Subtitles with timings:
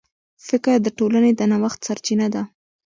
[0.47, 2.43] فکر د ټولنې د نوښت سرچینه ده.